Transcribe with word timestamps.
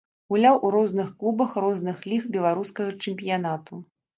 Гуляў 0.33 0.55
у 0.69 0.71
розных 0.75 1.11
клубах 1.19 1.53
розных 1.65 2.01
ліг 2.09 2.27
беларускага 2.39 2.97
чэмпіянату. 3.05 3.73